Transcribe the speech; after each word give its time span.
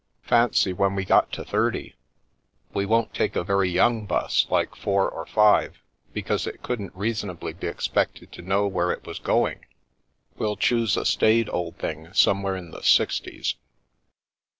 Fancy 0.23 0.73
when 0.73 0.95
we 0.95 1.05
got 1.05 1.31
to 1.31 1.45
thirty! 1.45 1.93
We 2.73 2.87
won't 2.87 3.13
take 3.13 3.35
a 3.35 3.43
very 3.43 3.69
young 3.69 4.07
*bus 4.07 4.47
like 4.49 4.73
four 4.75 5.07
or 5.07 5.27
five, 5.27 5.77
because 6.11 6.47
it 6.47 6.63
couldn't 6.63 6.95
reasonably 6.95 7.53
be 7.53 7.67
expected 7.67 8.31
to 8.31 8.41
know 8.41 8.65
where 8.65 8.89
it 8.91 9.05
was 9.05 9.19
going; 9.19 9.63
we'll 10.39 10.57
choose 10.57 10.97
a 10.97 11.05
staid 11.05 11.49
old 11.49 11.77
thing 11.77 12.11
somewhere 12.13 12.55
in 12.55 12.71
the 12.71 12.81
sixties." 12.81 13.53